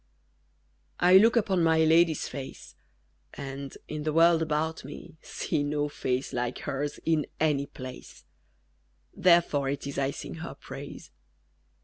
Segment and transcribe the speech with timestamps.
[0.99, 2.73] I look upon my lady's face,
[3.35, 8.23] And, in the world about me, see No face like hers in any place:
[9.15, 11.11] _Therefore it is I sing her praise.